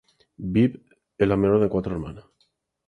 Bibb 0.53 0.81
es 1.19 1.27
la 1.27 1.37
menor 1.37 1.61
de 1.61 1.69
cuatro 1.69 1.93
hermanas. 1.93 2.25